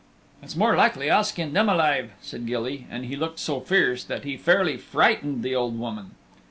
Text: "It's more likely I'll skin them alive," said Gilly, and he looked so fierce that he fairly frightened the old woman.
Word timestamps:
"It's 0.41 0.55
more 0.55 0.75
likely 0.75 1.11
I'll 1.11 1.23
skin 1.23 1.53
them 1.53 1.69
alive," 1.69 2.09
said 2.23 2.47
Gilly, 2.47 2.87
and 2.89 3.05
he 3.05 3.15
looked 3.15 3.37
so 3.37 3.59
fierce 3.59 4.03
that 4.05 4.23
he 4.23 4.35
fairly 4.35 4.75
frightened 4.75 5.43
the 5.43 5.53
old 5.55 5.77
woman. 5.77 6.15